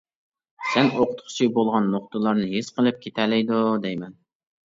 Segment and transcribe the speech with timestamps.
[0.69, 4.17] سەن ئوقۇتقۇچى بولغان نۇقتىلارنى ھېس قىلىپ كېتەلەيدۇ دەيمەن.